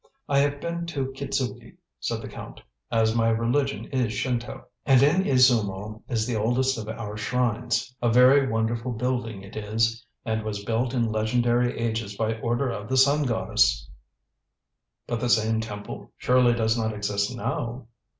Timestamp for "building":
8.93-9.43